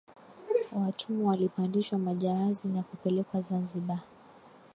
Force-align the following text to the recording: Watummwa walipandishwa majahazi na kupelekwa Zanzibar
Watummwa 0.71 1.29
walipandishwa 1.31 1.97
majahazi 1.99 2.67
na 2.67 2.83
kupelekwa 2.83 3.41
Zanzibar 3.41 3.99